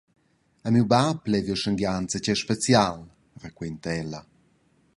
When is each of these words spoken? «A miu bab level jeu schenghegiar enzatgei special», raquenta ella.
«A 0.67 0.67
miu 0.73 0.85
bab 0.93 1.17
level 1.31 1.47
jeu 1.49 1.57
schenghegiar 1.59 1.99
enzatgei 2.01 2.37
special», 2.43 2.97
raquenta 3.43 3.89
ella. 4.01 4.21